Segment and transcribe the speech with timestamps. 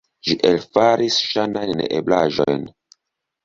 [0.27, 2.69] Ĝi elfaris ŝajnajn neeblaĵojn.